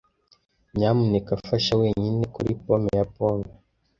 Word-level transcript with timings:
Nyamuneka 0.77 1.31
fasha 1.45 1.73
wenyine 1.81 2.23
kuri 2.33 2.51
pome 2.63 2.89
ya 2.97 3.05
pome. 3.15 3.49